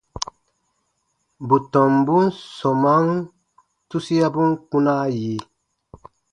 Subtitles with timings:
[1.47, 2.25] Bù tɔmbun
[2.57, 3.07] sɔmaan
[3.89, 5.35] tusiabun kpunaa yi.